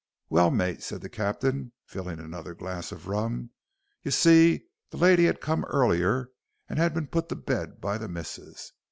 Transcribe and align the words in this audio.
"Well, 0.29 0.49
mate," 0.49 0.81
said 0.81 1.01
the 1.01 1.09
captain, 1.09 1.73
filling 1.85 2.17
another 2.19 2.55
glass 2.55 2.91
of 2.91 3.07
rum, 3.07 3.51
"y'see 4.01 4.63
the 4.89 4.97
lady 4.97 5.25
had 5.25 5.39
come 5.39 5.63
earlier 5.65 6.31
and 6.67 6.79
had 6.79 6.95
been 6.95 7.05
put 7.05 7.29
to 7.29 7.35
bed 7.35 7.79
by 7.79 7.99
the 7.99 8.07
missus. 8.07 8.71